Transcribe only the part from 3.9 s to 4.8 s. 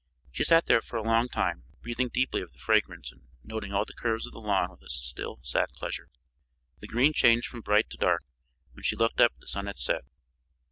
curves of the lawn